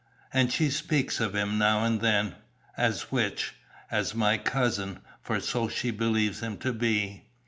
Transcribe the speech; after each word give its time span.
"And 0.33 0.51
she 0.51 0.71
speaks 0.71 1.19
of 1.19 1.35
him, 1.35 1.59
now 1.59 1.83
and 1.83 2.01
then." 2.01 2.33
"As 2.75 3.11
which?" 3.11 3.53
"As 3.91 4.15
my 4.15 4.39
cousin; 4.39 5.01
for 5.21 5.39
so 5.39 5.69
she 5.69 5.91
believes 5.91 6.39
him 6.39 6.57
to 6.57 6.73
be." 6.73 7.25